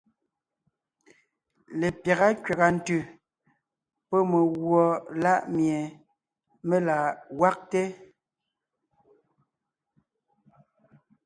[1.79, 3.01] Lepyága kẅàga ntʉ̀
[4.07, 4.83] pɔ́ megùɔ
[5.23, 5.77] láʼ mie
[6.67, 6.97] mé la
[7.37, 7.81] gwagte.